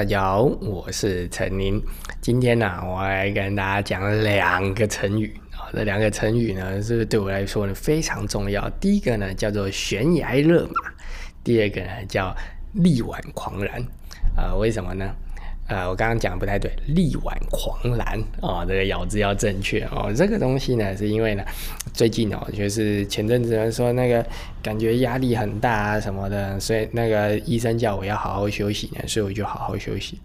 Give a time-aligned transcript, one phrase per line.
[0.00, 1.78] 大家好，我是陈宁。
[2.22, 5.68] 今天呢，我来跟大家讲两个成语啊。
[5.74, 8.66] 这两个成语呢，是对我来说呢非常重要。
[8.80, 10.90] 第一个呢叫做悬崖勒马，
[11.44, 12.34] 第二个呢叫
[12.72, 13.78] 力挽狂澜。
[14.34, 15.04] 啊，为什么呢？
[15.70, 20.12] 呃，我刚刚讲的不太对，力挽狂澜啊，这个咬字要正确哦。
[20.12, 21.44] 这个东西呢，是因为呢，
[21.94, 24.26] 最近哦，就是前阵子说那个
[24.60, 30.20] 感觉压力很大啊什么的，所以那个医生叫我要好好休息呢，所以我就好好休息。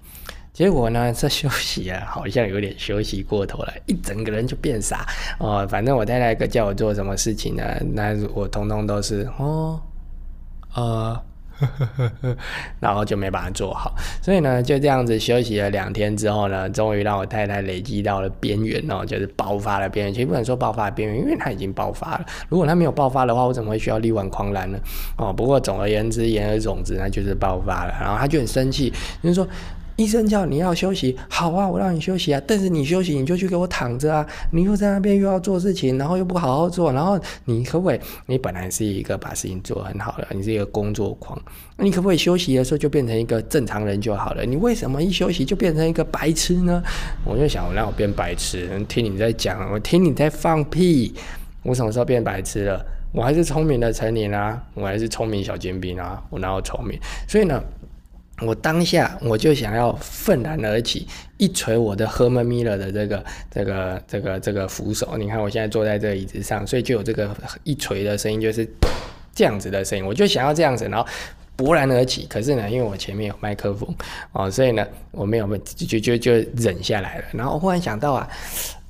[0.52, 5.06] 结果呢，这休息啊，好像有点休息过头了，一整个人就变傻
[5.38, 5.68] 哦。
[5.70, 9.80] 反正我太太叫我做什么事情呢，那我通通都是哦，
[10.74, 11.22] 呃。
[12.80, 20.14] 然后就没把它做好，所以呢，就这样子休息了两天之后呢，终于让我太太累积到了边缘哦，就是爆发了边缘。
[20.14, 22.26] 其实不能说爆发边缘，因为它已经爆发了。
[22.50, 24.80] 如果它没有爆发的话，我怎么会需要力挽狂澜呢？
[25.18, 27.94] 哦，不过总而言之，言而总之，那就是爆发了。
[28.00, 29.48] 然后他就很生气，就是说。
[29.98, 32.42] 医生叫你要休息，好啊，我让你休息啊。
[32.46, 34.26] 但是你休息，你就去给我躺着啊。
[34.52, 38.00] 你又在那边又要做事情，然后又不好好做，然后你可不可以？
[38.26, 41.42] 你本来是一个把事情做很好的，你是一个工作狂，
[41.78, 44.46] 你可不可以休息的时候就变成一个正常人就好了？
[44.46, 46.84] 你为什么一休息就变成一个白痴呢？
[47.24, 51.14] 我就想，我让我变白痴，听你在讲，我听你在放屁，
[51.64, 52.86] 我什么时候变白痴了？
[53.14, 57.00] 我还是聪明的成年啊，我还是聪明小尖兵啊，我哪有聪明？
[57.30, 57.64] 所以呢？
[58.42, 65.16] 我当下我就想要愤然而起，一捶我的 Herman Miller 的这个这个这个这个扶手。
[65.18, 68.68] 你看我现在坐在这个椅子上，所以就有这个一捶的声音，就是
[69.34, 70.06] 这样子的声音。
[70.06, 71.08] 我就想要这样子，然后
[71.56, 72.26] 勃然而起。
[72.30, 73.88] 可是呢，因为我前面有麦克风
[74.34, 77.24] 哦，所以呢我没有就就就忍下来了。
[77.32, 78.28] 然后我忽然想到啊，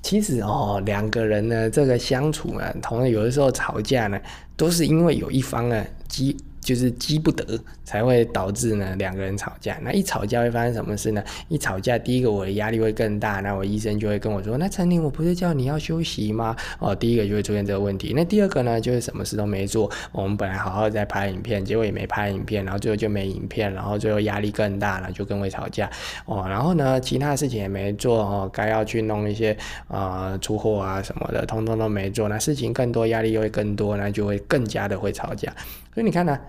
[0.01, 4.19] 其实哦两个人呢这个相处呢，同样有的时候吵架呢，
[4.57, 6.35] 都是因为有一方呢激。
[6.65, 9.77] 就是积不得，才会导致呢两个人吵架。
[9.83, 11.23] 那一吵架会发生什么事呢？
[11.47, 18.13] 一吵架，第一个我的压力会更大，那我医生就会跟我说：“那陈宁，我不是叫你要休息吗？”哦，第一个就会出现这个问题。
[18.15, 19.89] 那第二个呢，就是什么事都没做。
[20.11, 25.87] 我们本来好好在拍影片，结果也没拍影片，然后最后就没影片，然后最后压力更大了，就更会吵架。
[26.25, 29.55] 哦，然后呢，其他事情也没做哦，该要去弄一些
[29.89, 32.27] 呃出货啊什么的，通通都没做。
[32.27, 35.53] 那事情更多，压力又会更多，那就会更加的会吵架。
[35.93, 36.39] 所以你看呢？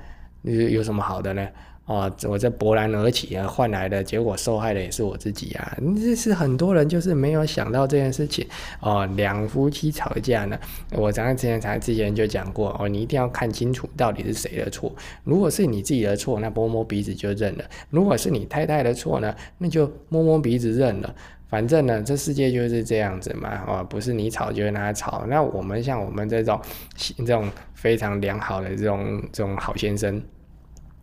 [0.46, 1.46] 有什么好的呢？
[1.86, 5.78] 哦，我这勃然而起啊，换来的结果受害的也是我自己啊！
[5.94, 8.44] 这是很多人就是没有想到这件事情
[8.80, 9.06] 哦。
[9.14, 10.58] 两夫妻吵架呢，
[10.90, 14.92] 我刚刚之前才之前就讲过哦，你一定要看清楚到底是谁的错。
[15.22, 21.14] 如果是你自己的错，那摸摸鼻子就认了；如果是你太太的错呢，那就摸摸鼻子认了。
[21.48, 25.24] 反正呢，这世界就是这样子嘛，哦，不是你吵就是他吵。
[25.28, 26.60] 那我们像我们这种
[27.18, 30.20] 这种非常良好的这种这种好先生。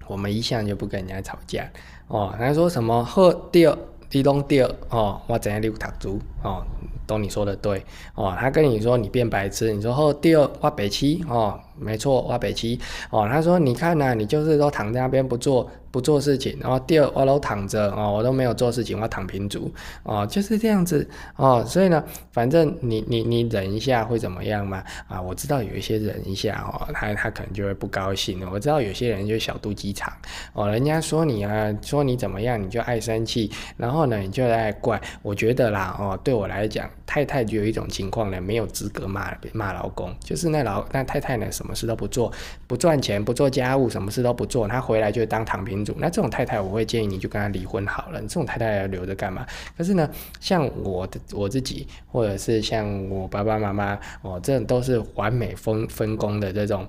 [0.07, 1.69] 我们一向就不跟人家吵架
[2.07, 2.33] 哦。
[2.37, 3.77] 他说什么喝掉，
[4.11, 6.63] 你弄掉哦，我怎样你读书哦，
[7.07, 7.83] 都你说的对
[8.15, 8.35] 哦。
[8.39, 12.79] 他跟你说你变白痴，你说喝掉我白痴哦，没错我北七
[13.09, 13.27] 哦。
[13.29, 15.69] 他说你看呐，你就是说躺在那边不做。
[15.93, 24.83] 不做事情，然后第二我都躺着哦，我都没有做事情，我躺平足哦，就是这样子哦，所以呢，反正你你你忍一下会怎么样嘛？
[25.07, 28.43] 啊，我知道有一些忍一下哦，他他可能就会不高兴。
[28.51, 30.11] 我知道有些人就小肚鸡肠
[30.53, 34.99] 哦，人家说你啊，说你怎么样，你就爱生气，然后呢，你就爱怪。
[35.21, 42.29] 我觉得啦哦，对我来讲，太太就有一种情况呢，没有资格骂骂老公，就是那老那太太呢，什么事都不做，
[42.67, 45.95] 不赚钱，不做家务，什么事都不做，他回来就当躺平主。
[45.97, 48.19] 那这种太太，我会建议你就跟他离婚好了。
[48.19, 49.45] 你这种太太要留着干嘛？
[49.77, 50.09] 可是呢，
[50.41, 56.85] 像我的我自己，或者是像我爸爸妈妈，哦，这都是完美分分工的这种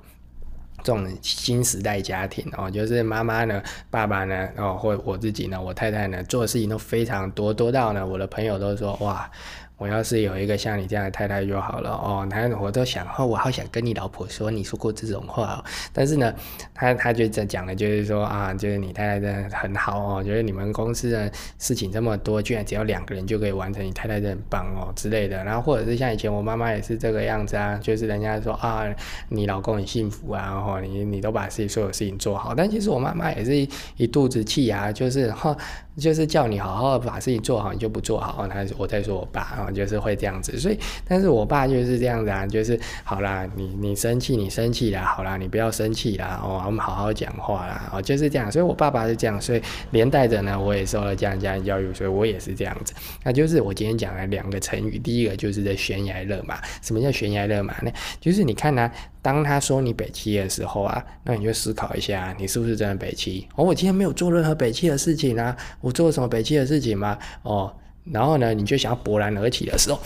[0.83, 9.31] 这种新时代家庭哦，就是妈妈呢，爸爸呢，哦，或我自己呢，我太太呢，做的事情都非常多，多到呢，我的朋友都说哇。
[9.77, 12.27] 我要是有一个像你这样的太太就好了哦。
[12.31, 15.65] 他我都想哦，我好想跟你老婆说，你说过这种话哦。
[15.93, 16.33] 但是呢，
[16.73, 25.43] 他他就在讲的就是说啊，就是你太太真的很好哦，觉得你们公司的事情这么多，居然只要两个人就可以完成，你太太真很棒哦之类的。
[25.45, 28.85] 然后或者是像以前我妈妈也是这个样子啊，就是人家说啊，
[29.29, 32.55] 你老公很幸福啊，然后你你都把自己所有事情做好。
[32.55, 33.57] 但其实我妈妈也是
[33.97, 35.57] 一肚子气啊，就是哈。
[35.97, 38.47] 就是叫你好好的把事情做好，你就不做好。
[38.49, 40.59] 他我在说我爸啊，就是会这样子。
[40.59, 48.51] 所以，但是我爸就是这样子啊，就是好啦，你你生气，你生气啦，好啦，你不要生气啦，哦，我们好好讲话啦，哦，就是这样。
[48.51, 49.63] 所以我爸爸是这样，所以
[49.93, 52.93] 连带着呢，我也受了这样家庭教育，所以我也是这样子。
[53.23, 56.61] 那就是我今天讲了两个成语，第一个就是在悬崖勒马。
[56.83, 57.91] 什么叫悬崖勒马呢？
[58.21, 58.91] 就是你看呢。
[59.25, 63.49] 当他说你北七的时候啊，那你就思考一下，你是不是真的北七？
[63.57, 67.19] 哦，我今天没有做任何北七的事情啊，我做了什么北七的事情吗？
[67.41, 67.75] 哦，
[68.05, 69.99] 然后呢，你就想要勃然而起的时候，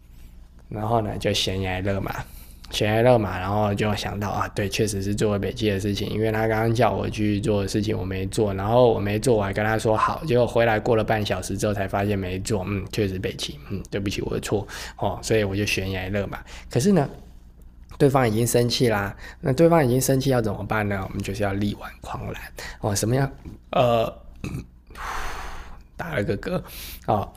[0.70, 2.24] 然后呢，就悬崖勒马。
[2.70, 16.42] 悬崖勒马，然后就想到啊，对，确实是做了北七的事情，因为他刚刚叫我去做事情我没做，然后我没做，我还跟他说好，结果回来过了半小时之后才发现没做，嗯，确实北七，嗯，对不起，我的错，哦，所以我就悬崖勒马。
[16.68, 17.08] 可是呢，
[17.98, 21.00] 对方已经生气啦，那对方已经生气要怎么办呢？
[21.08, 22.42] 我们就是要力挽狂澜，
[22.80, 23.30] 哦，什么样？
[23.70, 24.12] 呃，
[25.96, 26.62] 打了个嗝，
[27.06, 27.32] 哦，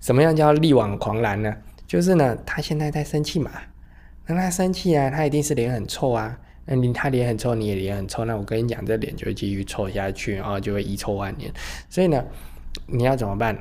[0.00, 1.56] 什么样叫力挽狂澜呢？
[1.86, 3.50] 就是呢，他现在在生气嘛。
[4.26, 6.36] 那他生气啊，他一定是脸很臭啊。
[6.64, 11.48] 那你他脸很臭，你也脸很臭，那我跟你讲，这脸就会继续臭下去，然后就会遗臭万年。
[11.88, 12.24] 所以呢，
[12.86, 13.56] 你要怎么办？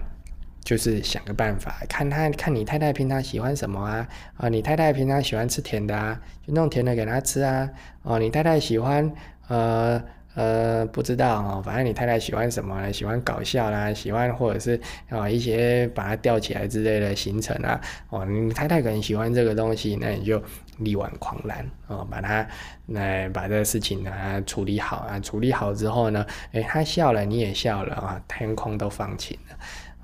[0.65, 4.06] 就是想个办法，看他看你太太平常喜欢什么啊？
[4.35, 7.69] 啊，你太太平常喜欢吃甜的啊，就弄甜的给他吃啊。
[8.01, 9.09] 哦，你太太喜欢
[9.47, 10.03] 呃。
[10.35, 12.91] 呃，不知道哦，反正你太太喜欢什么呢？
[12.91, 14.77] 喜欢搞笑啦，喜欢或者是
[15.07, 17.79] 啊一些把它吊起来之类的行程啊。
[18.09, 20.44] 哦，你太太可能喜欢这个东西，那你就
[20.79, 22.45] 力挽狂澜哦，把它
[22.88, 25.17] 来把这个事情呢处理好啊。
[25.21, 29.56] 处理好之后呢，诶，他笑了，你也笑了啊，天空都放晴了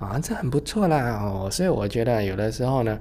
[0.02, 1.48] 啊，这很不错啦哦。
[1.50, 2.98] 所以我觉得有的时候呢。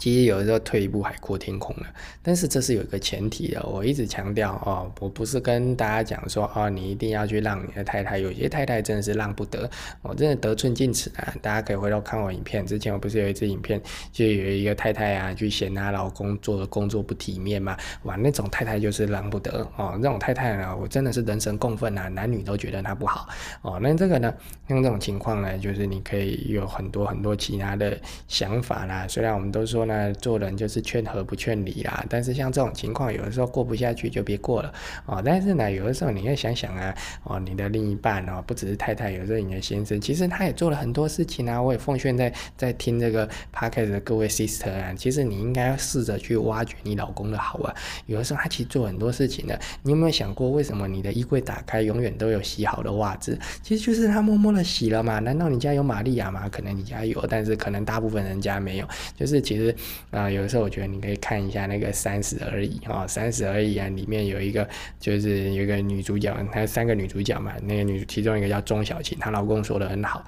[0.00, 1.86] 其实有的时候退一步海阔天空了，
[2.22, 9.70] 但是这是有一个前提的，我一直强调哦，我不是跟大家讲说哦，你一定要去让你的太太，有些太太真的是让不得，
[10.00, 11.34] 我真的得寸进尺啊。
[11.42, 13.78] 大家可以回头看我影片，之前我不是有一支影片，
[14.10, 23.28] 就有一个太太啊，去嫌她老公做的工作不体面嘛，哇，那种太太就是让不得哦，那种太太呢，我真的是人神共愤啊，男女都觉得她不好
[23.60, 23.78] 哦。
[23.82, 24.32] 那这个呢，
[24.66, 29.89] 像这种情况呢，就是你可以有很多很多其他的想法啦，虽然我们都说。
[29.90, 34.72] 那做人就是劝和不劝离啦，但是像这种情况，有的时候过不下去就别过了
[35.04, 35.20] 哦。
[35.24, 36.94] 但是呢，有的时候你要想想啊，
[37.24, 41.60] 哦，你的另一半哦，不只是太太，有时候你的先生，其实他也做了很多事情啊。
[41.60, 47.74] 我也奉劝在在听这个 podcast 的各位 sister 啊，其实你应该要试着去挖掘你老公的好啊。
[48.06, 53.36] 有的时候他其实做很多事情的，你有没有想过，为什么你的衣柜打开永远都有洗好的袜子？
[53.62, 55.18] 其实就是他默默的洗了嘛。
[55.18, 56.48] 难道你家有玛利亚吗？
[56.48, 58.86] 可能你家有，但是可能大部分人家没有。
[59.16, 59.74] 就是其实。
[60.10, 64.68] 啊，有的时候我觉得你可以看一下那个《三十而已》哈，《三十而已》啊，里面有一个
[64.98, 70.24] 就是有一个女主角，她三个女主角嘛，那个女其中一个叫钟小琴，她老公说的很好，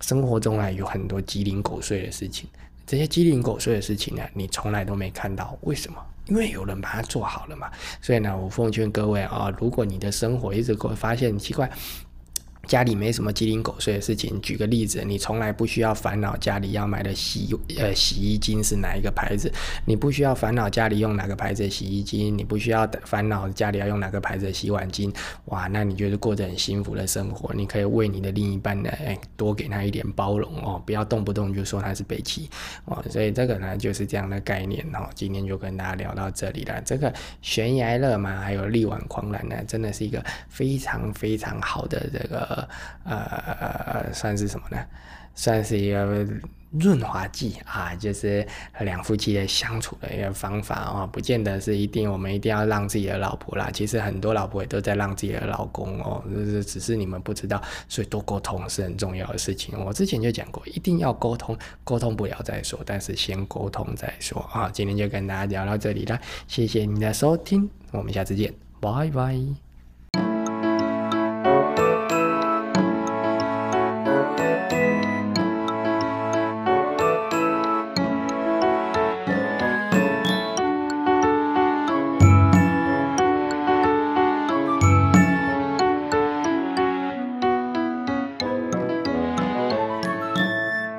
[0.00, 2.48] 生活中啊有很多鸡零狗碎的事情，
[2.86, 5.98] 这些鸡零狗碎的事情呢，你从来都没看到，为什么？
[6.26, 7.70] 因为有人把它做好了嘛。
[8.00, 11.70] 所以呢，我奉劝各位啊，如果你的生活一直会发现奇怪。
[12.66, 14.40] 家里没什么鸡零狗碎的事情。
[14.40, 19.52] 举个例子，你从来不需要烦恼家里要买的洗呃洗衣精是哪一个牌子，
[19.84, 25.14] 你不需要烦恼家里用哪个牌子的洗衣精，你不需要烦恼家里要用哪个牌子的洗碗巾。
[25.46, 27.54] 哇，那你就是过着很幸福的生活。
[27.54, 32.50] 你可以为你的另一半呢，哎，多给他一点包容哦，不要动不动就说他是北齐
[32.86, 33.04] 哦。
[33.08, 35.08] 所以这个呢就是这样的概念哦。
[35.14, 36.82] 今天就跟大家聊到这里了。
[36.84, 37.12] 这个
[37.42, 42.55] 悬崖勒马还有力挽狂澜呢，真的是一个非常非常好的这个。
[43.04, 44.78] 呃，算是什么呢？
[45.34, 46.26] 算是一个
[46.70, 48.46] 润滑剂啊，就是
[48.80, 53.68] 两夫妻的相处的一个方法啊，不见得是一定我们一定要让自己的老婆啦。
[53.70, 59.78] 其实很多老婆也都在让自己的老公哦，就是只是你们不知道，所以多沟通是很重要的事情。
[59.84, 61.54] 我之前就讲过，一定要沟通，
[61.84, 64.70] 沟通不了再说，但是先沟通再说啊。
[64.72, 69.65] 今天就跟大家聊到这里了，谢谢你的收听，我们下次见，拜拜。